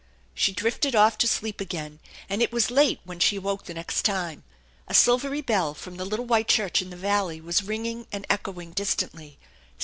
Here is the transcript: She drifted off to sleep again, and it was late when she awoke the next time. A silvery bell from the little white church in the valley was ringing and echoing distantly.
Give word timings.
She 0.33 0.51
drifted 0.51 0.95
off 0.95 1.19
to 1.19 1.27
sleep 1.27 1.61
again, 1.61 1.99
and 2.27 2.41
it 2.41 2.51
was 2.51 2.71
late 2.71 2.99
when 3.03 3.19
she 3.19 3.35
awoke 3.35 3.65
the 3.65 3.73
next 3.75 4.01
time. 4.01 4.43
A 4.87 4.95
silvery 4.95 5.41
bell 5.41 5.75
from 5.75 5.97
the 5.97 6.05
little 6.05 6.25
white 6.25 6.47
church 6.47 6.81
in 6.81 6.89
the 6.89 6.95
valley 6.97 7.39
was 7.39 7.61
ringing 7.61 8.07
and 8.11 8.25
echoing 8.27 8.71
distantly. 8.71 9.37